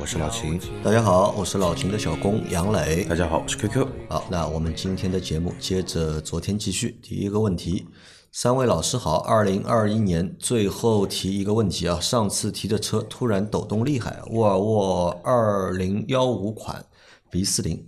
[0.00, 0.60] 我是老秦。
[0.84, 3.04] 大家好，我是老秦的小工杨磊。
[3.04, 3.84] 大家好，我是 QQ。
[4.08, 7.00] 好，那我们今天的节目接着昨天继续。
[7.02, 7.84] 第一个问题，
[8.30, 16.86] 三位老师好，二零二一年最后提一个问题啊，上次提的车突然抖动厉害，沃尔沃二零幺五款
[17.28, 17.84] B 四零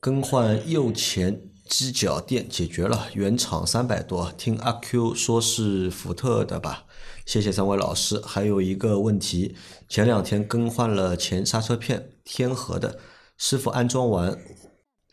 [0.00, 6.84] 更换右前机脚垫解决了，原厂三百多，听阿 Q 说是福特的吧？
[7.24, 8.20] 谢谢三位老师。
[8.24, 9.54] 还有一个问题，
[9.88, 12.98] 前两天更换了前刹车片，天河的
[13.36, 14.36] 师傅安装完，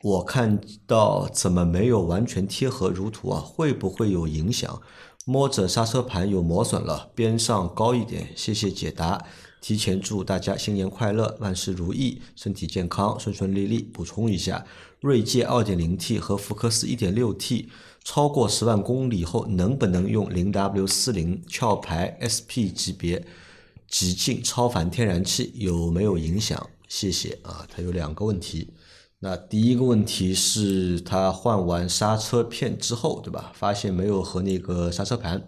[0.03, 3.39] 我看到怎么没有完全贴合如图啊？
[3.39, 4.81] 会不会有影响？
[5.25, 8.29] 摸着刹车盘有磨损了，边上高一点。
[8.35, 9.25] 谢谢解答。
[9.61, 13.81] 提前祝大家新年快乐，万事如意，身体健康，顺顺利利。
[13.81, 14.65] 补充一下，
[15.01, 17.67] 锐界 2.0T 和福克斯 1.6T
[18.11, 23.23] 超过十万公里后，能不能用零 W 四零壳牌 SP 级别
[23.87, 25.51] 极净超凡天然气？
[25.53, 26.71] 有没有影响？
[26.87, 28.73] 谢谢啊，它有两个问题。
[29.19, 33.51] 那第一个问题是它换完刹车片之后，对吧？
[33.53, 35.47] 发现没有和那个刹车盘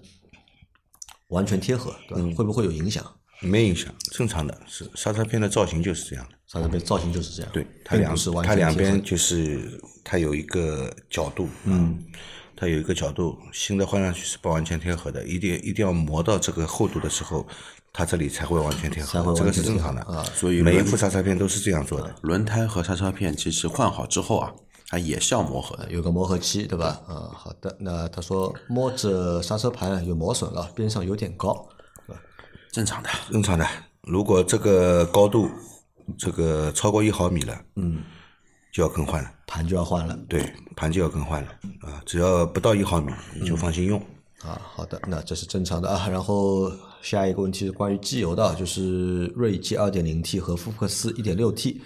[1.29, 2.35] 完全贴合，对吧？
[2.37, 3.03] 会不会有影响？
[3.39, 6.37] 没影响，正常的是刹车片的造型就是这样的。
[6.45, 11.97] 刹车片造型就是这样，对，它两是完它两边就是它有一个角度，嗯，
[12.61, 17.43] 它有一个角度，新的换上去是不完全贴合的，一定一定要磨到这个厚度的时候，
[17.91, 22.13] 它这里才会完全贴合，这个是正常的啊所以每一副刹车片都是这样做的。
[22.21, 24.53] 轮胎和刹车片其实换好之后啊，
[24.89, 25.91] 它也是要磨合的。
[25.91, 27.01] 有个磨合期，对吧？
[27.07, 27.75] 啊，好的。
[27.79, 31.67] 那他说摸着刹车盘有磨损了，边上有点高，
[32.71, 33.09] 正常的。
[33.31, 33.67] 正常的。
[34.03, 35.49] 如果这个高度
[36.15, 38.03] 这个超过一毫米了，嗯，
[38.71, 39.31] 就要更换了。
[39.47, 40.17] 盘就要换了。
[40.29, 41.49] 对，盘就要更换了
[41.81, 42.01] 啊！
[42.05, 43.99] 只要不到一毫米，你就放心用。
[44.41, 46.07] 啊，好的，那这是正常的啊。
[46.09, 46.71] 然后
[47.01, 51.77] 下一个问题是关于机油的啊，就是锐界 2.0T 和福克斯 1.6T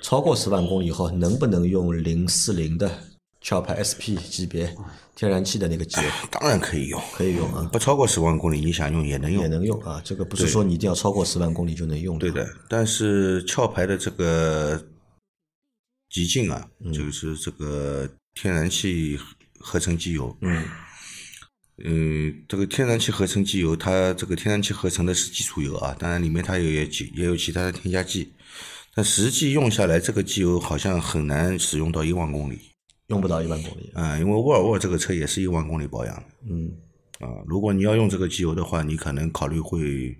[0.00, 2.90] 超过十万公里以后，能不能用040的
[3.46, 4.74] 壳牌 SP 级别
[5.14, 6.08] 天然气的那个机油？
[6.30, 9.42] 当然可以用，可以用啊，不超过十万公里，你想用也能用。
[9.42, 10.00] 也能用啊。
[10.02, 14.82] 这个不是说你一定要超过十万公里就能用对的，但是壳牌的这个
[16.12, 19.18] 极净啊，就是这个天然气
[19.58, 20.62] 合成机油，嗯
[21.84, 28.30] 嗯，这个天然气合成机油，它这个天然气合成的是基础油啊，当然里面它也有其也有其他的添加剂，
[28.94, 32.58] 但实际用下来，这个机油好像很难使用到一万公里
[33.06, 33.90] 用不到一万公里。
[33.94, 36.70] 啊、因为沃尔沃这个车也是一万公里保养的嗯，
[37.20, 40.14] 啊、如果你要用这个机油的话，你可能考虑会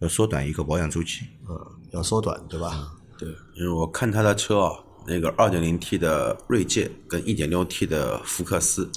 [0.00, 1.26] 要缩短一个保养周期。
[1.46, 2.96] 呃，要缩短，对吧？
[3.18, 4.72] 对，因为我看他的车啊，
[5.06, 8.90] 那个 2.0T 的锐界跟 1.6T 的福克斯，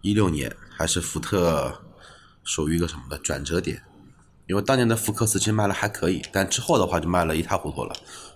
[0.00, 1.72] 一六年还是福特
[2.44, 3.82] 属于一个什么的转折点，
[4.46, 7.94] 因为当年的福克斯其实卖了还可以，但之后的话就卖了一塌糊涂了。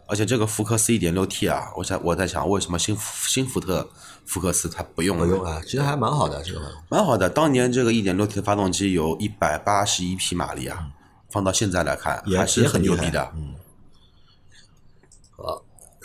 [0.08, 2.96] 而且这个福克斯 1.6T 啊，我想我在想，为什么新
[3.26, 3.88] 新福特
[4.24, 5.26] 福克斯它不用了？
[5.26, 6.60] 不用啊，其实还蛮好的这个。
[6.88, 10.86] 蛮好的，当年这个 1.6T 的发动机有一百八十一匹马力啊，
[11.28, 13.24] 放到现在来看还是很牛逼的。
[13.24, 13.32] 好，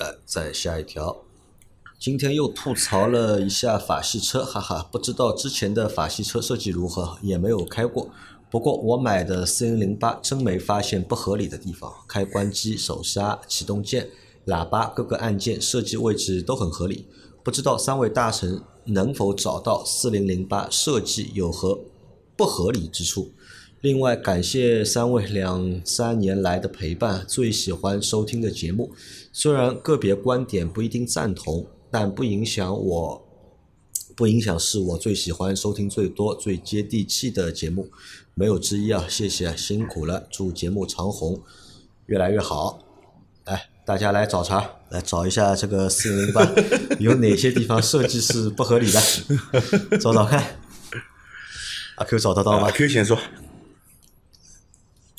[0.01, 1.23] 来再下一条。
[2.00, 8.09] 今天又吐槽了一下法系车，哈哈，不知道之前的法系车设计如何，也没有开过。
[8.50, 14.09] 不过我买的四零零八真没发现不合理的地方，开关机、手刹、启动键、
[14.47, 17.06] 喇叭各个按键设计位置都很合理。
[17.44, 21.80] 不知道三位大神能否找到四零零八设计有何
[22.36, 23.31] 不合理之处？
[23.81, 28.92] 另外，感谢三位两三年来的陪伴，最喜欢收听的节目。
[29.33, 33.28] 虽然个别观点不一定赞同，但不影响我，
[34.16, 37.89] 不影响是我最喜欢收听最多、最接地气的节目，
[38.36, 39.06] 没有之一啊！
[39.10, 41.42] 谢谢，辛苦了，祝节目长红，
[42.06, 42.83] 越来越好。
[43.45, 46.48] 来，大家来找茬，来找一下这个四零零八
[47.00, 49.01] 有哪些地方设计是不合理的，
[49.98, 50.60] 找找看。
[51.95, 53.18] 阿 Q 找得到吗阿？Q 先说，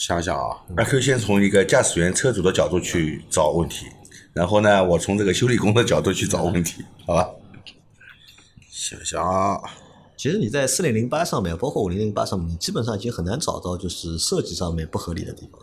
[0.05, 3.87] 想想啊，那可以先从一个驾驶员、车主的角度去找问题，
[4.33, 7.31] 然后呢，我从这个修理工的角度去找问题，好吧？
[8.69, 9.61] 想想啊，
[10.17, 15.61] 其实你在四零零八上面，包括五零零八上面，你基本上已经很难找到就是设计上面不合理的地方，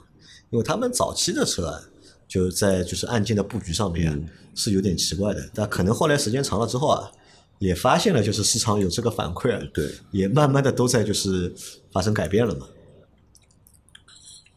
[0.52, 1.78] 因为他们早期的车啊，
[2.26, 4.18] 就在就是按键的布局上面啊、
[4.56, 7.12] 是有点奇怪的，但可能后来时间长了之后啊，
[7.58, 11.54] 也发现了，就是市场有这个反馈啊，对，也慢慢的都在就是
[11.92, 12.66] 发生改变了嘛。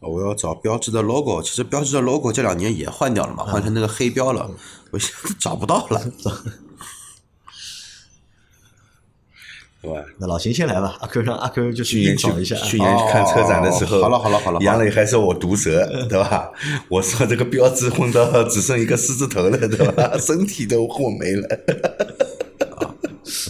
[0.03, 4.49] 我要找标志的 logo，其实标志的 logo 这两年也换掉了嘛，换成那个黑标了，
[4.91, 6.01] 我现在找不到了。
[9.81, 10.01] 对吧？
[10.17, 12.55] 那老秦先来吧，阿 Q 让阿 Q 就去去年去一下。
[12.55, 16.49] 去年去看车展的时候，哦好了好了好了杨磊还说我毒舌，对吧？
[16.87, 20.15] 我说这个标志混到只剩一个狮子头了，对吧？
[20.17, 21.47] 身体都混没了。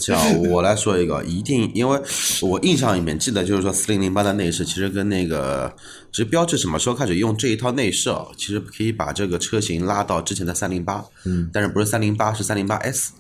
[0.06, 2.02] 这样，我来说一个，一定，因为
[2.42, 5.74] 我印象里面记得就是说，四零零八的内饰其实跟那个，
[6.12, 8.26] 其实标致什么时候开始用这一套内饰啊？
[8.36, 13.14] 其实可以把这个车型拉到之前的三零八，嗯，但是不是三零八，是三零八 S。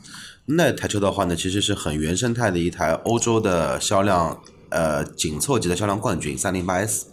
[0.45, 7.05] 那台车的话呢，其实是很原生态的一台欧洲的销量，呃，紧凑级的销量冠军三零八 S。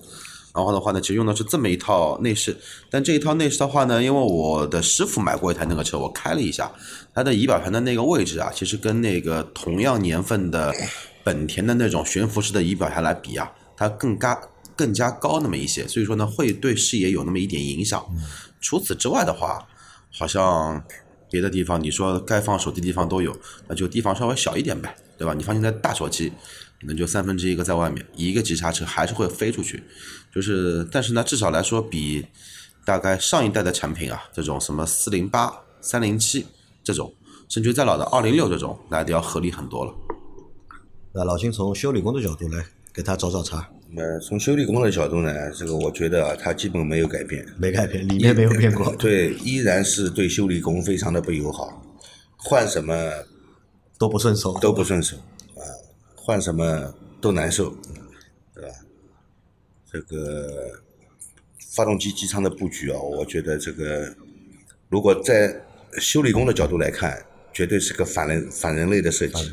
[0.52, 2.56] 然后的话呢，其实用的是这么一套内饰，
[2.90, 6.70] 但这一套内饰的话呢，因为我的师傅买过一台那个车，我开了一下，
[7.14, 10.74] 它的仪表盘的那个位置啊，其实跟那个同样年份的
[11.22, 14.40] 本田的那种悬浮式的仪表盘来比啊，它更加
[14.74, 18.04] 更加高那么一些，所以说呢，会对视野有那么一点影响。
[18.60, 19.64] 除此之外的话，
[20.12, 20.82] 好像
[21.30, 23.36] 别的地方你说该放手机地方都有，
[23.68, 25.32] 那就地方稍微小一点呗，对吧？
[25.32, 26.32] 你放现在大手机，
[26.80, 29.82] 可能就三分之一个在外面，一个急刹车还是会飞出去。
[30.34, 32.24] 就是，但是呢，至少来说比
[32.84, 36.46] 大概上一代的产品啊，这种什么四零八、三零七
[36.82, 37.12] 这种，
[37.48, 39.92] 甚至于再老的二零六这种，来的要合理很多了。
[41.12, 43.66] 那老秦从修理工的角度来给他找找茬，
[43.96, 48.94] 呃从修理工的角度呢，这个我觉得啊，它基本没有改变，没改变，里面没有变过。
[48.96, 51.82] 对，依然是对修理工非常的不友好，
[52.36, 52.94] 换什么
[53.98, 55.22] 都不顺手，都不顺手啊，
[56.22, 57.74] 换什么都难受，
[58.54, 58.70] 对吧？
[59.90, 60.70] 这个
[61.72, 64.14] 发动机机舱的布局啊，我觉得这个
[64.88, 65.64] 如果在
[65.98, 69.52] 修理工的角度来看，绝对是个反人反人类的设计。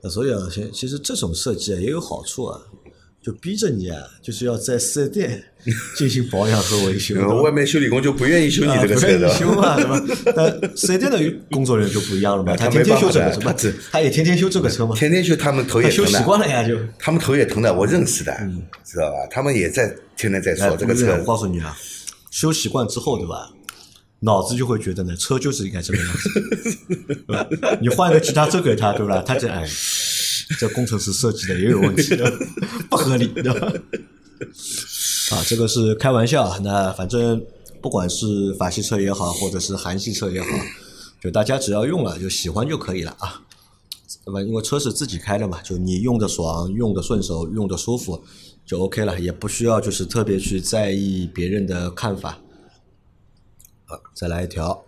[0.00, 2.62] 那所以啊，其其实这种设计啊也有好处啊，
[3.24, 5.42] 就逼着你啊，就是要在四 S 店
[5.96, 7.14] 进行保养和维修。
[7.18, 10.02] 呃外面修理工就不愿意修你啊这个车的修嘛，对吧？
[10.36, 11.18] 但四 S 店的
[11.50, 16.76] 工作人员就不一样了嘛，他天天修这个车他也天天修这个车嘛， 天天修，他们头也他修习，惯了呀，就。
[16.98, 18.36] 他们头也疼的，我认识的，
[18.84, 19.16] 知道吧？
[19.30, 21.74] 他们也在天天在哎说这个车我告诉你啊，
[22.30, 23.50] 修习惯之后，对吧？
[24.20, 29.22] 脑子就会觉得呢，车就是应该这个样子，你换个其他车给他，对吧？
[29.26, 29.66] 他就哎，
[30.58, 32.38] 这工程师设计的也有问题，对 吧
[32.90, 33.72] 不合理，对吧？
[35.32, 36.58] 啊，这个是开玩笑。
[36.60, 37.44] 那反正
[37.80, 40.48] 不管是法系车也好，或者是韩系车也好，
[41.22, 43.42] 就大家只要用了就喜欢就可以了啊。
[44.26, 48.22] 那么因为车是自己开的嘛，就你用的爽、用的顺手、用的舒服
[48.66, 52.38] 就 OK 了，也不需要就是特别去在意别人的看法。
[53.86, 54.82] 啊，再来一条，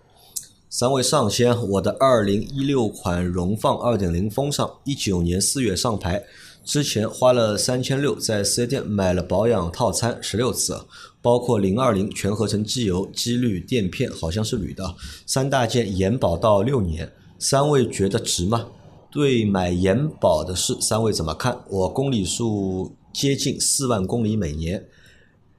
[0.79, 6.23] 三位上仙，我的二零一六款荣放二点零风尚，一九年四月上牌，
[6.67, 10.79] 之前花了三千六在四 S 店买了保养套餐十六次，
[11.23, 14.95] 包括零二零全合成机油、机滤、垫片，好像是铝的，
[15.25, 18.67] 三大件延保到六年，三位觉得值吗？
[19.11, 21.59] 对买延保的事，三位怎么看？
[21.71, 24.87] 我公里数接近四万公里每年，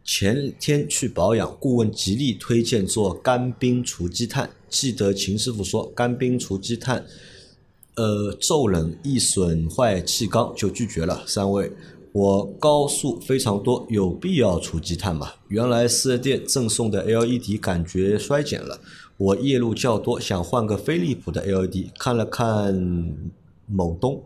[0.08, 4.50] 前天去保养，顾问极力推荐做干冰除积碳。
[4.70, 7.06] 记得秦师傅说，干冰除积碳，
[7.96, 11.26] 呃，骤冷易损坏气缸，就拒绝了。
[11.28, 11.74] 三位，
[12.14, 15.34] 我高速非常多，有必要除积碳吗？
[15.50, 18.80] 原来四 S 店赠送的 LED 感觉衰减了，
[19.18, 23.14] 我夜路较多，想换个飞利浦的 LED，看了看
[23.66, 24.24] 某东。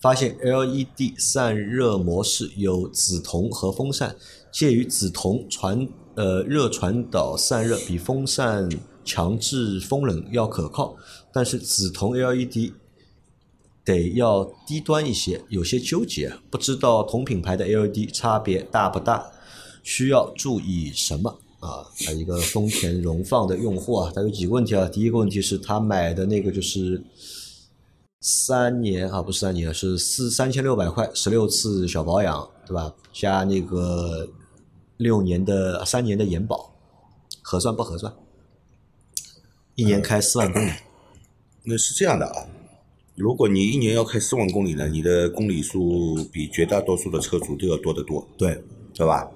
[0.00, 4.16] 发现 LED 散热模式有紫铜和风扇，
[4.50, 8.68] 介于紫铜传呃热传导散热比风扇
[9.04, 10.96] 强制风冷要可靠，
[11.32, 12.72] 但是紫铜 LED
[13.84, 19.30] 得要低端一些，有些纠结，不知道同品牌的 LED 差别大不大，
[19.82, 21.38] 需要注意什么？
[21.60, 24.88] 啊，他一个丰田荣放的用户啊，他有几个问题啊。
[24.88, 27.02] 第一个问题是他买的那个就是
[28.20, 32.94] 三年啊，不是三年，是四三千六百块，十六次小保养，对吧？
[33.12, 34.26] 加那个
[35.00, 36.74] 六年的三年的延保，
[37.40, 38.12] 合算不合算？
[39.74, 40.70] 一年开四万公里，
[41.64, 42.44] 那是这样的啊，
[43.14, 49.26] 如果你一年要开四万公里呢，你的公里数比绝大多数的车主都要多得多，对，对吧？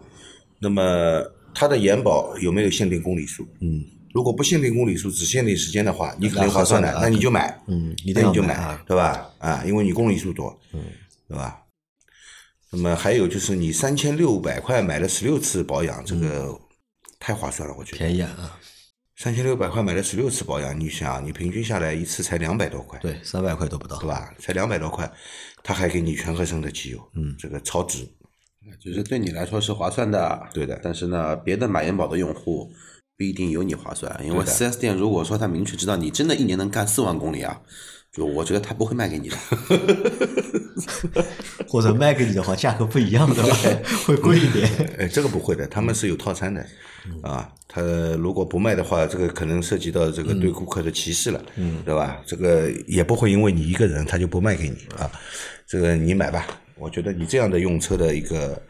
[0.59, 1.23] 那么
[1.55, 3.47] 它的延保有没有限定公里数？
[3.61, 9.29] 嗯如果不限定公里数，只限定时间的话，你肯定划算的那，你就买，嗯，那你就买对吧？
[9.39, 10.85] 啊，因为你公里数多，嗯，
[11.27, 11.64] 对吧？
[12.75, 16.59] 那么还有就是你三千六百块买了十六次保养，这个
[17.21, 17.99] 太划算了，我觉得。
[17.99, 18.59] 便宜啊，
[19.17, 24.09] 三千六百块买了十六次保养，你想，你平均下来一次才两百多块，对，三百块都不到对。
[24.09, 24.35] 吧？
[24.41, 25.09] 才两百多块，
[25.63, 28.05] 他还给你全合成的机油，嗯，这个超值。
[28.83, 32.69] 就是对你来说是划算的，对的但是呢，别的买元宝的用户
[33.17, 37.63] 不一定有你划算，因为对的 4S 店如果说他明确知道你真的一年能干四万公里啊，
[38.15, 39.37] 就我觉得他不会卖给你的。
[41.67, 43.57] 或者卖给你的话，价格不一样的吧，
[44.07, 44.69] 会贵一点。
[44.99, 46.65] 哎，这个不会的，他们是有套餐的，
[47.23, 47.83] 啊，他
[48.19, 52.21] 如果不卖的话，这个可能涉及到这个对顾客的歧视了，嗯，对吧？
[52.25, 55.11] 这个也不会因为你一个人他就不卖给你啊，
[55.67, 56.47] 这个你买吧。
[56.77, 58.61] 我觉得你这样的用车的一个，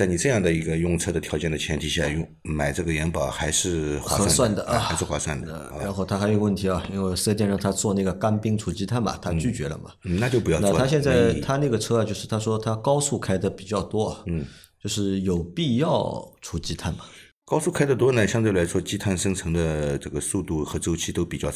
[0.00, 5.76] 在你这样的一个用车的条件的前提下，用买这个延保还是划合算的啊还是划算的，啊。
[5.78, 9.92] 然后他还有个问题啊，因为四 S 店让他做那个干冰除积碳嘛，他拒绝了嘛。
[10.04, 14.42] 嗯那就不要做他现在他那个车啊，就是他说他高速开的比较多，嗯，
[14.82, 17.04] 就是有必要除积碳嘛？
[17.44, 21.52] 高速开的多呢，相对来说积碳生成的这个速度和周期都比较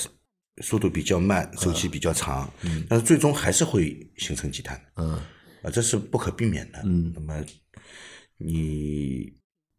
[0.62, 5.18] 速度比较慢，周期比较长，嗯，但是最终还是会形成积碳，嗯。
[5.62, 7.42] 啊，这是不可避免的，嗯，那么
[8.38, 9.32] 你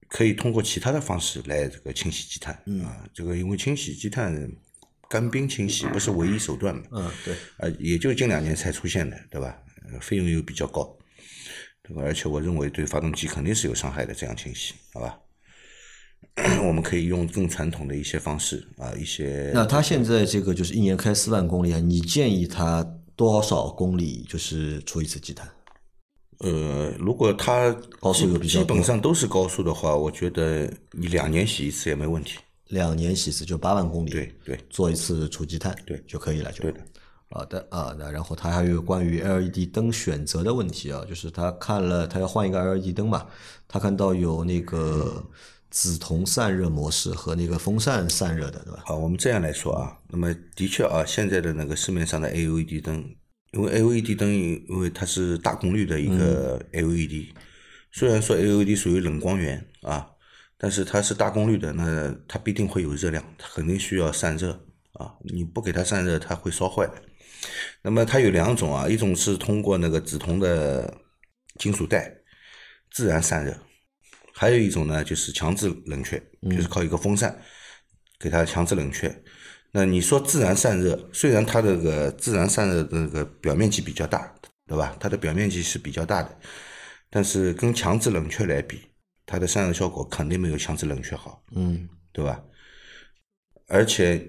[0.07, 4.49] 可以通过其他的方式来这个清洗积碳，嗯啊，这个因为清洗积碳，
[5.09, 9.57] 干冰清洗不是唯一手段嘛，嗯，对，啊，也就近两年才出现的，对吧？
[9.91, 10.97] 呃费用又比较高，
[11.83, 12.01] 对吧？
[12.03, 15.19] 而且我认为对发动机肯定是有伤害的，这样清洗，好吧？
[16.65, 22.83] 我们可以用更传统的一些方式啊，一些那他现在这个就是一年开四万公里啊，你建议他
[23.15, 25.47] 多少公里就是出一次积碳？
[26.39, 32.37] 呃，如果它高速又比较基本上都是高速的话，我觉得你两年洗一次也没问题。
[32.67, 36.79] 两年洗一次就八万公里，对对做一次除积碳，对就可以了，就对的。
[37.29, 43.25] 好的啊，那然后他还有关于 LED 灯选择的问题啊，就是他看了他要换一个 LED 灯嘛，
[43.67, 45.23] 他看到有那个
[45.69, 48.83] 紫铜散热模式和那个风扇散热的，对吧？
[48.85, 53.03] 好，我们这样来说啊，那么的确啊，现在的那个市面上的 LED 灯，
[53.55, 57.33] 因为 LED 灯因为它是大功率的一个 LED，、
[57.91, 60.05] 虽然说 LED 属于冷光源啊，
[60.57, 64.51] 但是它是大功率的，那它必定会有热量，它肯定需要散热
[64.93, 66.89] 啊，你不给它散热，它会烧坏。
[67.81, 71.01] 那么它有两种啊，一种是通过那个紫铜的
[71.57, 72.13] 金属带
[72.91, 73.57] 自然散热，
[74.33, 77.39] 还有一种呢就是强制冷却，就是靠一个风扇
[78.19, 79.23] 给它强制冷却。
[79.77, 84.33] 那你说自然散热，虽然它这个自然散热的这个表面积比较大，
[84.65, 84.95] 对吧？
[85.01, 86.39] 它的表面积是比较大的，
[87.09, 88.79] 但是跟强制冷却来比，
[89.25, 92.41] 它的散热效果肯定没有强制冷却好，嗯，对吧？
[93.67, 94.25] 而且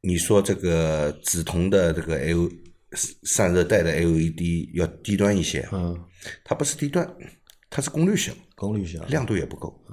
[0.00, 2.48] 你说这个紫铜的这个 L
[3.24, 6.00] 散热带的 LED 要低端一些，嗯，
[6.44, 7.04] 它不是低端，
[7.68, 9.84] 它是功率小，功率小，亮度也不够，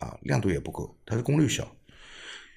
[0.00, 1.75] 啊，亮度也不够，它是功率小。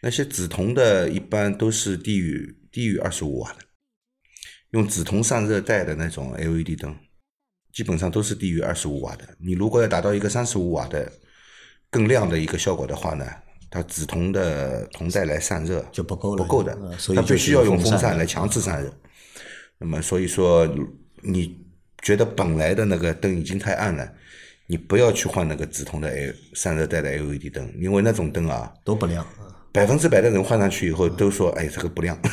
[0.01, 3.59] 那些紫铜的一般都是低于低于二十五瓦的，
[4.71, 6.95] 用紫铜散热带的那种 LED 灯，
[7.73, 9.27] 基本上都是低于二十五瓦的。
[9.39, 11.11] 你如果要达到一个三十五瓦的
[11.89, 13.25] 更亮的一个效果的话呢，
[13.69, 16.77] 它紫铜的铜带来散热就不够了不够的
[17.15, 18.93] 它必须要用风扇来强制散热。
[19.77, 20.67] 那么所以说，
[21.21, 21.59] 你
[22.01, 24.13] 觉得本来的那个灯已经太暗了，
[24.67, 29.25] 你不要去换那个紫铜的 L 散热带的 LED 灯，因为那种灯啊，都不亮。
[29.69, 32.19] 啊百分之百的人换上去以后都说，哎，这个不亮，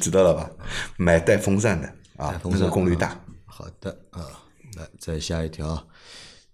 [0.00, 0.50] 知道了吧？
[0.96, 3.24] 买带风扇的啊，风扇功率大。
[3.46, 4.26] 好的啊，
[4.76, 5.86] 来再下一条，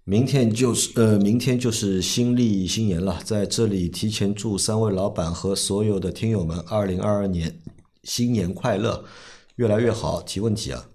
[0.04, 7.58] 明天就是呃，明天就是新历新年了，在这里提前祝三位老板和所有的听友们，二零二二年
[8.04, 9.04] 新年快乐，
[9.56, 10.20] 越来越好。
[10.20, 10.88] 提问题啊，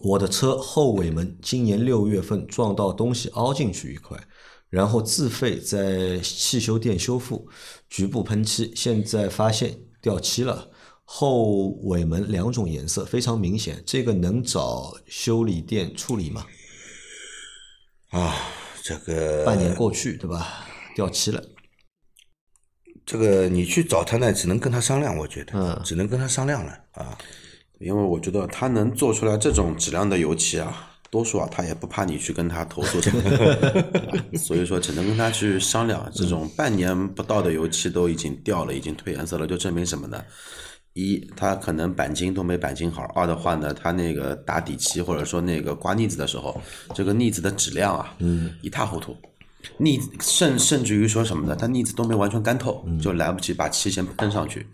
[0.00, 4.18] 我的车后尾门今年六月份撞到东西凹进去一块，
[4.68, 7.48] 然后自费在汽修店修复，
[7.88, 10.70] 局部喷漆，现在发现掉漆了。
[11.08, 16.44] 后尾门两种颜色非常明显，这个能找修理店处理吗？
[18.10, 18.34] 啊，
[18.82, 20.66] 这个半年过去，对吧？
[20.96, 21.40] 掉漆了，
[23.04, 27.16] 这个你去找他呢，只能跟他商量，我觉得，嗯只能跟他商量了啊。
[27.78, 33.84] 因为我觉得他能做出来这种质量的油漆啊，多数啊他也不怕你去跟他投诉什么的，
[34.38, 36.10] 所以说只能跟他去商量。
[36.14, 40.22] 这种半年不到的油漆都已经掉了，已经褪颜色了，就证明什么呢？
[40.94, 46.60] 一，他可能钣金都没钣金好；二的话呢，他那个打底漆或者说那个刮腻子的时候，
[46.94, 49.14] 这个腻子的质量啊，嗯，一塌糊涂。
[49.78, 51.54] 腻甚甚至于说什么呢？
[51.54, 54.66] 它腻子都没完全干透，就来不及把漆先喷上去，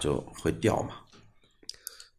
[0.00, 0.90] 就会掉嘛。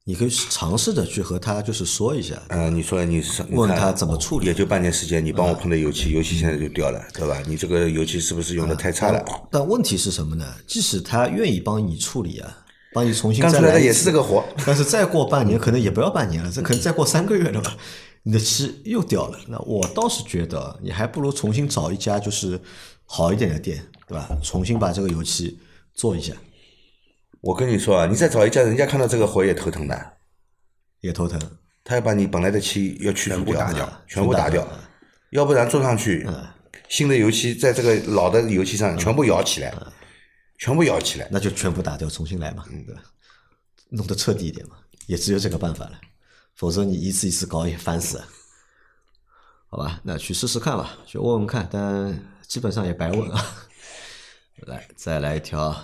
[0.03, 7.39] 你可以尝试着去和他就是说一下，嗯，你说你是问他怎么处理嗯也就半年时间，你帮我喷的油漆，油漆现在就掉了，对吧？
[7.47, 9.23] 你这个油漆是不是用的太差了？
[9.51, 10.45] 但问题是什么呢？
[10.65, 12.57] 即使他愿意帮你处理啊，
[12.93, 17.77] 帮你重新再干出来的也是这个活，但是再过半年，可能也不要半年了，这可能再过三个月了吧，
[18.23, 19.37] 你的漆又掉了。
[19.47, 22.59] 那我倒是觉得，你还不如重新找一家就是
[23.05, 24.27] 好一点的店，对吧？
[24.41, 25.59] 重新把这个油漆
[25.93, 26.33] 做一下，
[27.41, 30.13] 我跟你说啊，你再找一家，人家看到这个活也头疼的，
[31.01, 31.39] 也头疼。
[31.83, 34.67] 他要把你本来的漆要去除全部打掉全部打掉，
[35.31, 36.27] 要不然做上去，
[36.87, 39.73] 新的油漆在这个老的油漆上全部摇起来，
[40.59, 41.27] 全部摇起来。
[41.31, 43.01] 那就全部打掉，重新来嘛，对吧？
[43.89, 44.75] 弄得彻底一点嘛，
[45.07, 45.99] 也只有这个办法了，
[46.55, 48.27] 否则你一次一次搞也烦死了。
[49.67, 53.43] 好吧，那去试试看吧，去问问看，但基本上也白问啊。
[54.67, 55.75] 来，再来一条，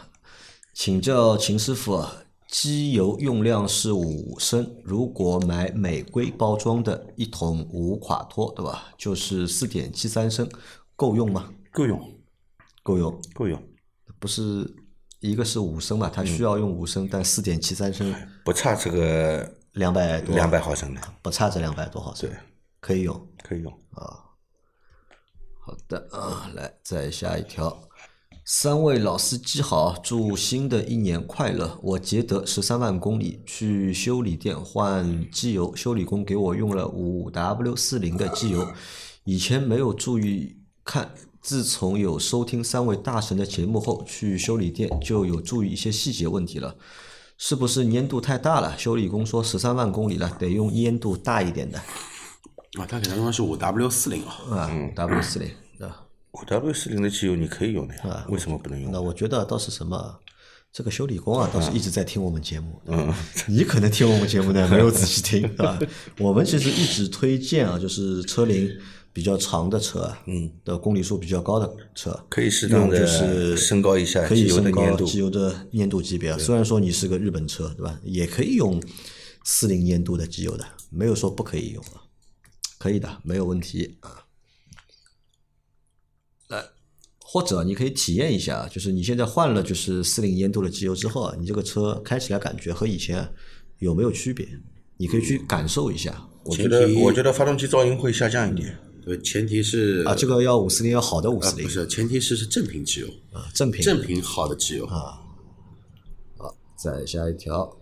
[0.79, 2.05] 请教秦师傅，
[2.49, 8.93] 机油用量是五升，如果买美规包装的一桶无垮脱，对吧？
[8.95, 10.47] 就是四点七三升，
[10.95, 11.51] 够用吗？
[11.71, 11.99] 够用，
[12.83, 13.21] 够用。
[13.33, 13.59] 够用，
[14.19, 14.71] 不是
[15.19, 18.13] 一个是五升嘛，它需要用五升，但四点七三升
[18.45, 22.37] 不差这个两百多，两百毫升的，不差这两百多毫升，对
[22.79, 23.27] 可以用。
[23.41, 24.25] 可以用啊。
[25.59, 27.67] 好的啊，来再下一条，
[28.49, 31.77] 三位老司机好，祝新的一年快乐。
[31.83, 38.65] 我捷德十三万公里去修理店换机油，修理工给我用了五 W 四零的机油，
[39.25, 41.11] 以前没有注意看。
[41.41, 46.73] 自从有收听三位大神的节目后，去修理店就有注意一些细节问题了。
[47.37, 48.77] 是不是粘度太大了？
[48.77, 51.77] 修理工说十三万公里了，得用粘度大一点的
[52.79, 55.49] 啊，他给他用的是五 W 四零啊，啊，W 四零
[56.31, 59.01] W 四零的机油你可以用的呀，为什么不能用那？
[59.01, 60.19] 我觉得倒是什么，
[60.71, 62.79] 这个修理工啊，倒是一直在听我们节目。
[62.85, 63.11] 嗯，
[63.49, 65.79] 你可能听我们节目呢，没有仔细听，对吧？
[66.19, 68.69] 我们其实一直推荐啊，就是车龄
[69.11, 76.37] 比较长的车，嗯，的公里数比较高的车，可以适当的就是升高一下可以机油的升高粘度机油的粘度级别。
[76.37, 77.99] 虽然说你是个日本车，对吧？
[78.03, 78.79] 也可以用
[79.43, 82.05] 四零粘度的机油的，没有说不可以用啊，
[82.77, 84.23] 可以的，没有问题啊。
[86.49, 86.63] 来，
[87.37, 93.29] 或者你可以体验一下，就是你现在换了就是四零烟度的机油之后啊，你这个车开起来感觉和以前
[93.77, 94.47] 有没有区别？
[94.97, 98.75] 你可以去感受一下我觉得我觉得发动机噪音会下降一点。
[99.05, 100.15] 呃，前提是啊。
[100.15, 105.21] 这个要五四零要好的五四零啊不是，前提是是正品机油，啊，正品正品好的机油啊
[106.39, 107.77] 好再下一条，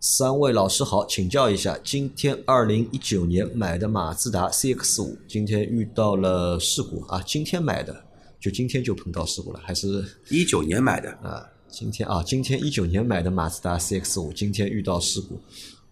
[0.00, 8.05] 三位老师好，请教一下，今天二零一九年买的马自达 CX 五，今天遇到了事故啊，今天买的，
[8.46, 15.40] 就今天就碰到事故了，还是一九年买的，啊，今天啊，今天一九年买的马自达 CX 五，今天遇到事故，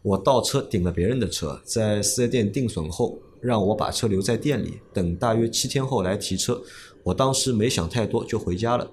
[0.03, 6.62] 我倒车顶了别人的车，在四 S 店定损后，让我把车留在店里，等大约七天后来提车。
[7.03, 8.88] 我当时没想太多就回家了。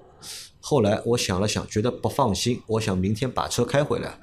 [0.60, 4.20] 后来我想了想，觉得不放心，我想明天把车开回来，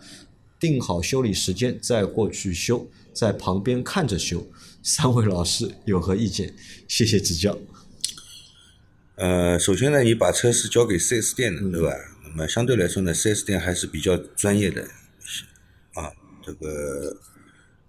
[0.59, 4.45] 定好修理时间再过去修，在旁边看着修。
[4.83, 6.53] 三位老师有何意见？
[6.89, 7.57] 谢谢指教。
[9.19, 11.93] 呃，首先呢，你把车是交给 4S 店的，对吧？
[12.23, 14.83] 那么相对来说呢，4S 店还是比较专业的
[15.95, 16.13] 啊。
[16.41, 17.17] 这个，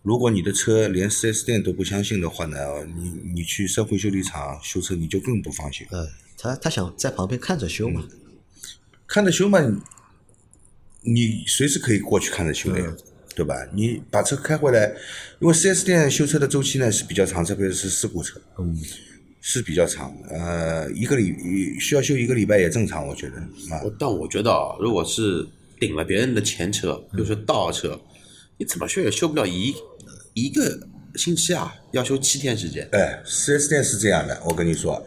[0.01, 2.57] 如果你的车连 4S 店都不相信的话呢，
[2.97, 5.85] 你你去社会修理厂修车，你就更不放心。
[5.91, 8.07] 嗯，他他想在旁边看着修嘛。
[9.05, 12.91] 看着修嘛，你你随时可以过去看着修的呀，
[13.35, 13.55] 对吧？
[13.71, 14.87] 你把车开回来，
[15.39, 18.75] 因为 4S 店修车的周期呢是比较长，特别是事故车，嗯，
[19.41, 20.13] 是比较长。
[20.29, 21.35] 呃，一个礼
[21.79, 23.35] 需要修一个礼拜也正常，我觉得
[23.73, 23.81] 啊。
[23.83, 25.47] 我但我觉得啊，如果是
[25.79, 27.99] 顶了别人的前车，比如说倒车，
[28.57, 29.73] 你怎么修也修不了一
[30.33, 30.79] 一个
[31.15, 32.87] 星期啊，要修七天时间。
[32.91, 35.01] 哎，4S 店是这样的，我跟你说，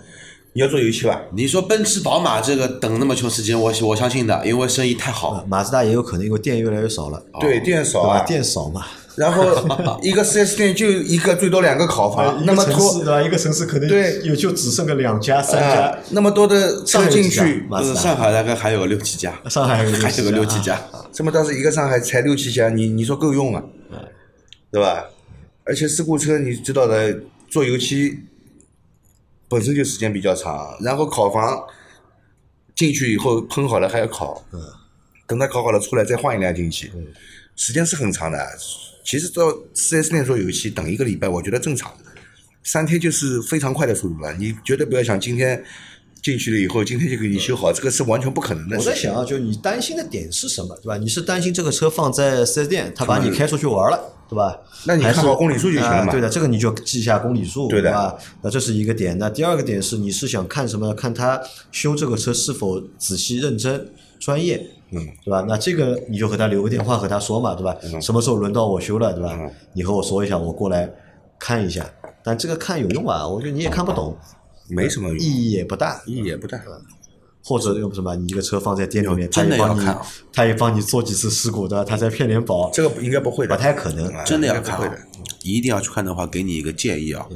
[0.54, 1.22] 你要做油漆吧？
[1.34, 5.44] 你说奔驰、宝马这个等那么长时间，我我相信的，因为生意太好。
[5.46, 8.02] 马自达也有可能因为店越来越少了，对，店少？
[8.02, 8.86] 啊，店少嘛，
[9.16, 13.22] 然后一个 4S 店就一个最多两个烤房，那么多对吧？
[13.22, 20.82] 一个城市可能对有就只剩个两家、三啊家。，那么多的车进去，上海大概还有个六七家，上海 还有个六七家家。
[21.12, 23.62] 这么倒是一个上海才六七家，你你说够用吗？
[24.70, 25.04] 对吧？
[25.64, 27.14] 而且事故车你知道的，
[27.50, 28.18] 做油漆
[29.48, 31.62] 本身就时间比较长，然后烤房
[32.74, 34.42] 进去以后喷好了还要烤，
[35.26, 36.90] 等它烤好了出来再换一辆进去，
[37.54, 38.38] 时间是很长的。
[39.04, 41.92] 其实到 4S 店做油漆等一个礼拜，我觉得正常，
[42.62, 44.32] 三天就是非常快的速度了。
[44.34, 45.62] 你绝对不要想今天
[46.22, 48.90] 进去了以后，今天就给你修好，这个是完全不可能的事情。
[48.90, 50.96] 我在想啊，就是你担心的点是什么，对吧？
[50.96, 54.56] 你是担心这个车放在四 S 店，他把你开出去玩了，对吧？
[54.86, 58.16] 那你还是看好公里数就行了嘛啊对的，这个你就记一下公里数，对的吧？
[58.42, 59.18] 那这是一个点。
[59.18, 60.94] 那第二个点是，你是想看什么？
[60.94, 61.40] 看他
[61.72, 65.44] 修这个车是否仔细、认真、专业，嗯，对吧？
[65.48, 67.76] 那这个你就和他留个电话和他说嘛，对吧？
[67.82, 69.36] 嗯什么时候轮到我修了，对吧？
[69.72, 70.88] 你和我说一下，我过来
[71.38, 71.84] 看一下。
[72.22, 73.26] 但这个看有用啊？
[73.26, 74.16] 我觉得你也看不懂，
[74.68, 76.00] 没什么用，意义也不大。
[76.06, 76.60] 意义也不大。
[77.44, 78.14] 或者用什么？
[78.14, 81.84] 你一个车放在店里面，他真的也帮你要看啊，他也帮你做几次事故，对吧？
[81.84, 84.06] 他在骗点保，这个应该不会的，不太可能。
[84.14, 85.08] 啊真的要应该不会的看啊。
[85.42, 87.26] 一定要去看的话，给你一个建议啊。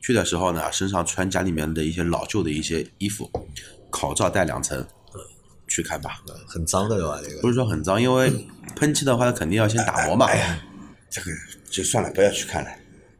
[0.00, 3.28] 去的时候呢，身上穿家里面的一些老旧的一些衣服，
[3.90, 4.82] 口罩戴两层，
[5.74, 6.22] 去看吧。
[6.46, 7.20] 很脏的对吧？
[7.20, 8.30] 这个不是说很脏，因为
[8.76, 10.28] 喷漆的话，肯定要先打磨嘛。
[11.10, 11.30] 这个
[11.68, 12.70] 就算了，不要去看了，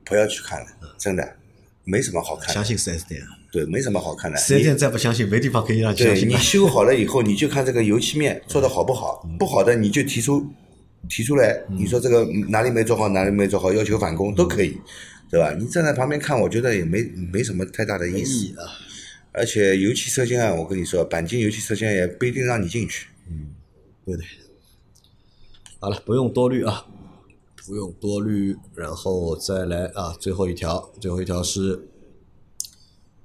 [0.05, 1.37] 不要去看了，真的
[1.83, 2.55] 没什么好看的。
[2.55, 4.39] 相信四 S 店啊，对，没什么好看的。
[4.39, 6.37] 四 S 店再不相信，没地方可以让对你。
[6.37, 10.47] 修好了以后，你就看这个油漆面做的好不好，不好的你就提出
[11.09, 14.79] 提出来，你说这个哪里没做好，哪里没做好，要求返工都可以，
[15.31, 15.53] 对吧？
[15.59, 18.55] 你站在旁边看，我觉得也没没什么太大的意思。
[19.35, 23.09] 而且油漆车间啊，我跟你说，钣金油漆车间也不一定让你进去。
[23.29, 23.55] 嗯
[24.07, 24.23] 对的。
[25.81, 26.87] 好了，不用多虑啊，
[27.67, 31.89] 不用多虑，然后再来啊，最后一条，最后一条是。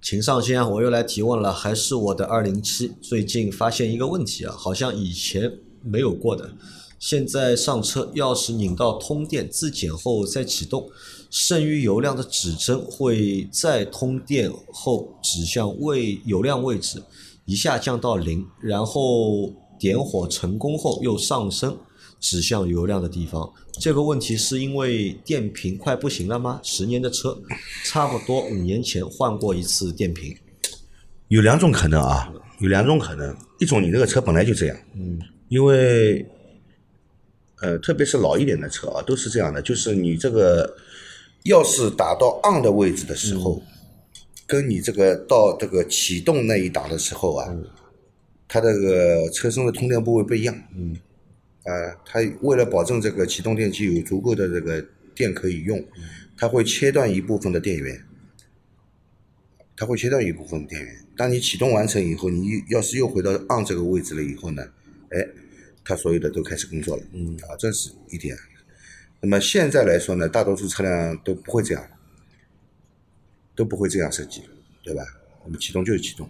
[0.02, 2.94] 秦上线，我又来提问了，还是我的二零七。
[3.02, 6.56] 最近发现一个问题啊，好像以前没有过的，
[6.98, 10.90] 现在上车钥匙拧到通电自检后再启动，
[11.30, 17.02] 剩余油量的指针会在通电后指向位油量位置，
[17.46, 21.78] 一下降到零，然后点火成功后又上升，
[22.20, 23.52] 指向油量的地方。
[23.80, 26.60] 这个问题是因为电瓶快不行了吗？
[26.64, 27.40] 十年的车，
[27.86, 30.36] 差不多五年前换过一次电瓶。
[31.28, 36.26] 有两种可能啊，有两种可能，一种你这个车本来就这样，嗯，因为，
[37.62, 40.76] 呃，特别是老一点的车啊，都是这样的，就是你这个
[41.44, 43.62] 钥匙打到 on 的位置的时候，
[44.46, 47.56] 跟你这个到这个启动那一档的时候啊，
[48.48, 50.98] 它这个车身的通电部位不一样，嗯，
[51.64, 51.72] 啊、
[52.06, 55.84] 它为了保证这个启动电机有足够的这个电可以用，
[56.38, 58.02] 它会切断一部分的电源。
[59.76, 61.06] 它会切断一部分电源。
[61.16, 64.62] 当你启动完成以后，你要是又回到 on 这个位置了以后呢，
[65.12, 65.26] 哎，
[65.86, 67.04] 它所有的都开始工作了。
[67.14, 68.36] 嗯，啊，这是一点。
[69.22, 71.86] 那么现在来说呢，大多数车辆都不会这样，
[73.56, 74.44] 都不会这样设计，
[74.82, 75.04] 对吧？
[75.44, 76.30] 那么启动就是启动，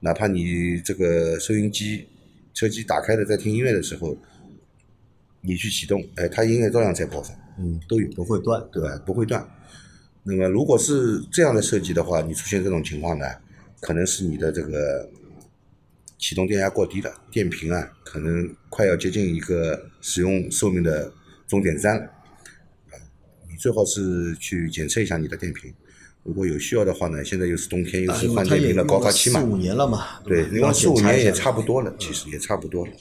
[0.00, 2.06] 哪怕你这个收音机、
[2.54, 4.16] 车机打开了在听音乐的时候，
[5.42, 8.10] 你去启动，哎，它音乐照样在播放，嗯，都有。
[8.12, 8.66] 不会断。
[8.72, 8.96] 对吧？
[9.04, 9.46] 不会断。
[10.22, 13.26] 那么如果是这样的设计的话，你出现这种情况呢，
[13.80, 15.06] 可能是你的这个
[16.16, 21.12] 启动电压过低了，电瓶啊可能快要接近一个使用寿命的
[21.46, 22.10] 终点站了。
[23.64, 25.72] 最好是去检测一下你的电瓶。
[26.22, 32.92] 如果有需要的话呢，现在又是冬天，又啊是换电瓶的高发期嘛四，五年了嘛，对，用了四五年也差不多了，其实也差不多了。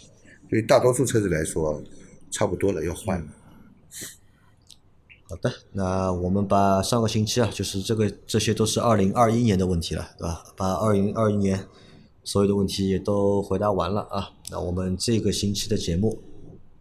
[0.49, 1.83] 对于大多数车子来说，
[2.31, 3.27] 差不多了，要换了。
[5.27, 10.45] 好的，那我们把上个星期啊，就是这个这些都是二零二一年的问题了，对吧？
[10.55, 11.59] 把二零二一年
[12.23, 14.31] 所有的问题也都回答完了啊。
[14.49, 16.17] 那我们这个星期的节目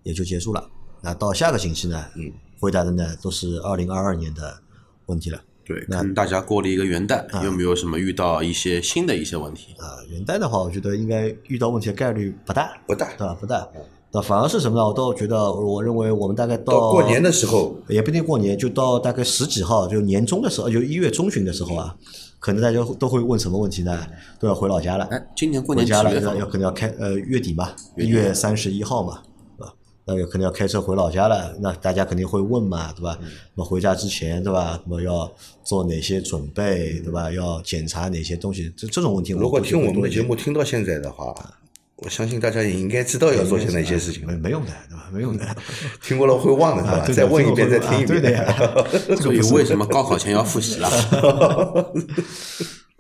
[0.05, 0.71] 也就结束了。
[1.03, 4.61] 那到下个星期呢，嗯，回答的呢都是二零二二年的
[5.07, 5.41] 问题了。
[5.65, 9.75] 对，那大家过了一个元旦，有没有什么遇到一些新的一些问题？
[9.79, 13.37] 啊，元旦的话，我觉得应该遇到问题的概率不大，不大对吧？
[13.41, 13.69] 不大。
[14.13, 14.87] 那反而是什么呢？
[14.87, 21.97] 我倒觉得，我认为我们大概到过年的时候，也不一定过年，就到大概十几号，就年中的时候，就一月中旬的时候啊，
[22.39, 24.07] 可能大家都会问什么问题呢？
[24.39, 26.51] 都要回老家了，哎，今年过回家了，年几月份要要？
[26.51, 29.23] 可能要开呃月底嘛，一月三十一号嘛？
[30.05, 33.17] 那有可能要开车回老家了，那大家肯定会问嘛，对吧？
[33.23, 34.81] 嗯那么回家之前，对吧？
[34.85, 35.31] 那么要
[35.63, 37.31] 做哪些准备，对吧？
[37.31, 38.73] 要检查哪些东西？
[38.77, 41.35] 这这种问题，如果听我们的节目听到现在的话，
[41.97, 44.35] 我相信大家也应该知道要做些哪些事情没。
[44.35, 45.09] 没用的，对吧？
[45.13, 45.47] 没用的。
[46.03, 46.99] 听过了会忘的，对吧？
[46.99, 48.43] 啊对再问一遍，再听一啊对的遍。
[48.43, 49.17] 呀。
[49.21, 50.91] 所以为什么高考前要复习了？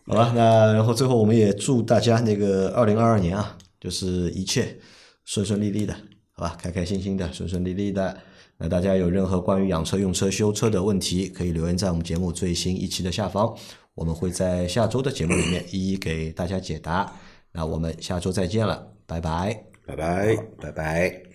[0.06, 4.76] 好吧，那然后最后我们也祝大家那个二零二二年啊，就是一切
[5.24, 5.94] 顺顺利利的，
[6.42, 8.18] 好吧，开开心心的，顺顺利利的。
[8.58, 13.54] 那大家有任何关于养车、用车、修车的问题，可以留言在我们节目最新一期的下方，
[13.94, 17.12] 我们会在下周的节目里面一一给大家解答。
[17.52, 19.64] 那我们下周再见了，拜拜。
[19.86, 21.31] 拜拜，拜拜。